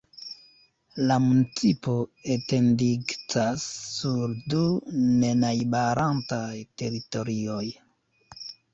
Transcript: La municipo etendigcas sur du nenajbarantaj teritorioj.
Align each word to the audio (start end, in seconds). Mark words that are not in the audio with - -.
La 1.11 1.17
municipo 1.25 1.93
etendigcas 2.37 3.67
sur 3.91 4.35
du 4.57 4.65
nenajbarantaj 5.21 6.53
teritorioj. 6.83 7.65